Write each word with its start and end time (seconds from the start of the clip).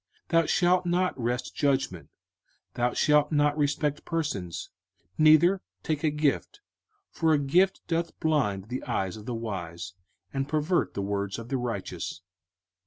05:016:019 0.29 0.29
Thou 0.41 0.45
shalt 0.47 0.85
not 0.87 1.19
wrest 1.21 1.55
judgment; 1.55 2.09
thou 2.73 2.91
shalt 2.93 3.31
not 3.31 3.55
respect 3.55 4.03
persons, 4.03 4.71
neither 5.19 5.61
take 5.83 6.03
a 6.03 6.09
gift: 6.09 6.61
for 7.11 7.33
a 7.33 7.37
gift 7.37 7.81
doth 7.85 8.19
blind 8.19 8.69
the 8.69 8.83
eyes 8.85 9.15
of 9.15 9.27
the 9.27 9.35
wise, 9.35 9.93
and 10.33 10.49
pervert 10.49 10.95
the 10.95 11.03
words 11.03 11.37
of 11.37 11.49
the 11.49 11.57
righteous. 11.57 12.21